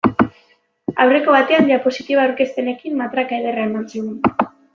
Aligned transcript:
Aurreko 1.03 1.35
batean 1.35 1.67
diapositiba 1.73 2.23
aurkezpenekin 2.25 2.97
matraka 3.03 3.39
ederra 3.43 3.69
eman 3.69 3.87
zigun. 3.95 4.51